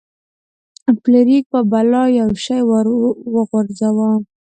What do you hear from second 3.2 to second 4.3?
وغورځاوه.